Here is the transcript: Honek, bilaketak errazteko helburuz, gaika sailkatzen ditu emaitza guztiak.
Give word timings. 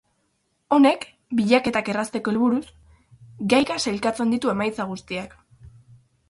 Honek, 0.77 1.03
bilaketak 1.39 1.91
errazteko 1.93 2.33
helburuz, 2.35 2.63
gaika 3.55 3.79
sailkatzen 3.85 4.35
ditu 4.37 4.53
emaitza 4.55 4.89
guztiak. 4.95 5.37